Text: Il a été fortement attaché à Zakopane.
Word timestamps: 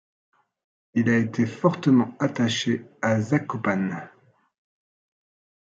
Il 0.95 1.09
a 1.11 1.17
été 1.19 1.45
fortement 1.45 2.15
attaché 2.17 2.87
à 3.03 3.21
Zakopane. 3.21 4.09